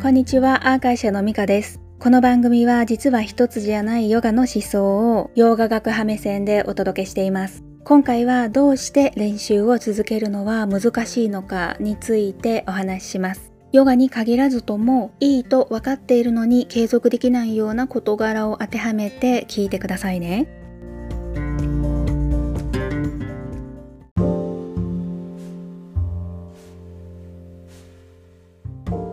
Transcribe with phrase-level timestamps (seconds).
[0.00, 1.80] こんにちは、アーカイ社のミカです。
[1.98, 7.64] この番組は実は一つじゃないヨガの思想をヨガ学派目線でお届けしています。
[7.82, 13.50] 今回はどうして練習を続けるのは難しいのかについてお話しします。
[13.72, 20.46] ヨガに限らずともいいと分かっているのに継続できないような事柄を当てはめて聞いてくださいね。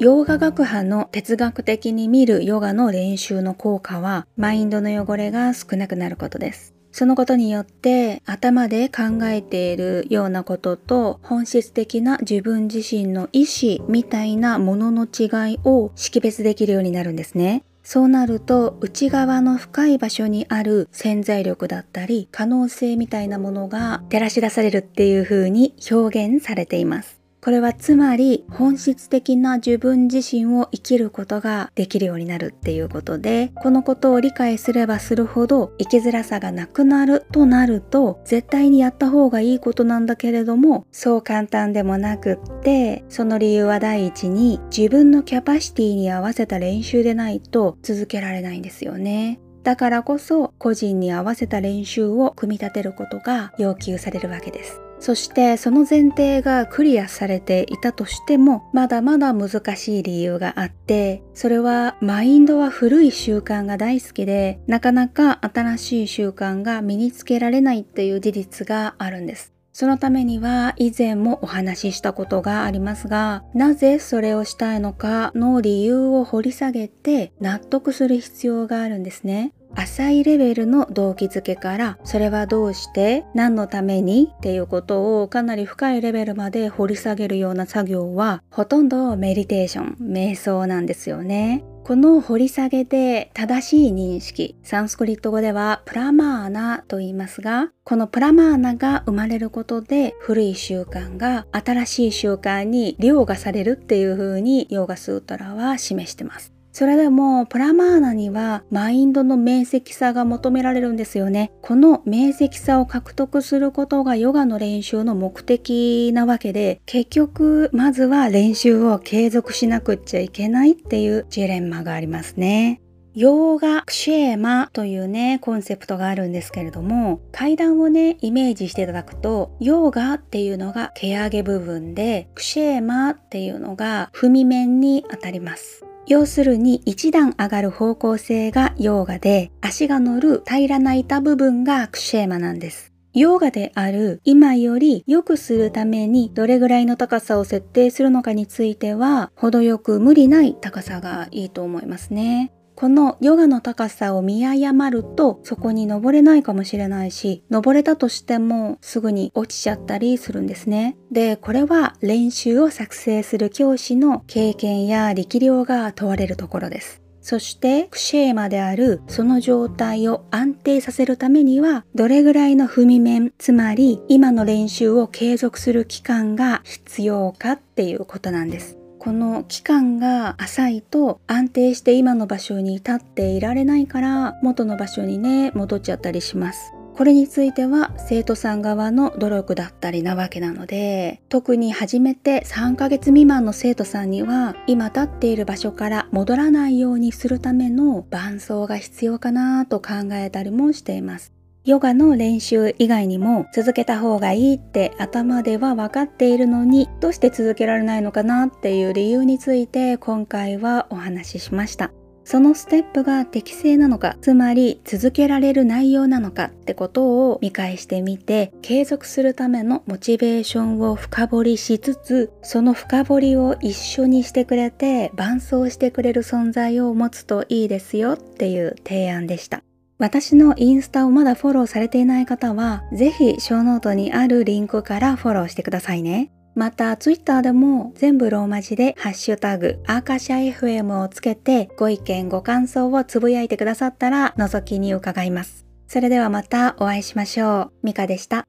[0.00, 6.72] ヨガ学派の哲学的に見るヨガの練習の効果はマインドの汚れが少なくなることです。
[6.92, 17.64] そのことによって頭で考えているようなことと本質的な自分自身の意思みたいなものの違いを識別できるようになるんですね。
[17.82, 27.17] そうなると内側の深い場所にある潜在力だったり可能性みたいなものが照らし出されるっていう風に表現されています。
[27.48, 49.40] これはつまり本質的な自分自身を生きることができるようになるっていうことでこのことを理解すればするほど生きづらさがなくなるとなると絶対にやった方がいいことなんだけれどもそう簡単でもなくってその理由は第一に自分のキャパシティに合わせた練習でないと続けられないんですよね。
[49.62, 54.82] だからこそ個人に合わせた練習を組み立てることが要求されるわけです。
[55.00, 69.52] そしてその前提がクリアされていたとしてもまだまだ難しい理由があってそれはマインドは古い習慣が大好きでなかなか新しい習慣が身につけられないっていう事実があるんです。
[69.78, 79.52] そのためには以前もお話ししたことがありますがなぜそれをしたいのかの理由を掘り下げて納得する必要があるんですね。
[79.74, 91.64] 浅いレベルの動機づけからそれはどうして何のためにっていうことをかなり深いレベルまで掘り下げるような作業はほとんどメディテーション瞑想なんですよね。
[91.88, 106.57] この掘り下げで正しい認識、サンスクリット語ではプラマーナと言いますが、このプラマーナが生まれることで古い習慣が新しい習慣に凌駕されるっていう風にヨーガスートラは示してます。
[106.78, 111.50] それでもプラマーナにはマインドの明晰さが求められるんですよね。
[111.60, 122.80] この明晰さを獲得することがヨガの練習の目的なわけで結局まずは練習を継続しなくっちゃいけないっていうジレンマがありますね。
[123.12, 135.84] ヨーガクシェーマというね、コンセプトがあるんですけれども、階段をね、イメージしていただくと、ヨーガっていうのが毛上げ部分で、クシェーマっていうのが踏み面にあたります。
[136.08, 142.94] 要するに一段上がる方向性がヨーガで足が乗る平らな板部分がクシェーマなんです。
[143.12, 152.52] ヨーガである今より良くするためにどれぐらいの高さを設定するのかについては程よく無理ない高さがいいと思いますね。
[152.78, 160.96] このヨガの高さを見誤るとそこに登れないかもしれないし登れたとしてもすぐに落ちちゃったりするんですね。
[161.10, 167.02] でこれは練習を作成する教師の経験や力量が問われるところです。
[167.20, 178.77] そしてクシェーマであるその状態を安定させるためにはどれぐらいの踏み面つまり今の練習を継続する期間が必要かっていうことなんです。
[178.98, 186.72] この期間が浅いと安定して今の場所に立っていられないから元の場所にね戻っちゃったりします。
[186.98, 201.37] これについては生徒さん側の努力だったりなわけなので特に初めて3ヶ月未満の生徒さんには今立っている場所から戻らないようにするための伴奏が必要かなと考えたりもしています。
[201.68, 211.92] ヨガの練習以外にも続けた方がいいって頭では分かっているのにどうして続けられないのかなっていう理由について今回はお話ししました。
[212.24, 229.62] そのステップが適正なのか、つまり続けられる内容なのかってことを見返してみて、継続するためのモチベーションを深掘りしつつ、その深掘りを一緒にしてくれて伴走してくれる存在を持つといいですよっていう提案でした。
[229.98, 236.30] 私のインスタをまだフォローされていない方は、ぜひショーノートにあるリンクからフォローしてくださいね。
[236.54, 245.66] また、ツイッターでも全部ローマ字でハッシュタグ、アーカシャ FM をつけてご意見ご感想をつぶやいてくださったら覗きに伺います。
[245.88, 247.72] それではまたお会いしましょう。
[247.82, 248.46] ミカでした。